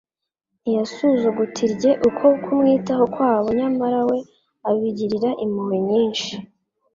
[0.61, 4.17] Ntiyasuzugtrye uko kumwitaho kwabo nyamara we
[4.69, 6.31] abagirira impuhwe nyinshi.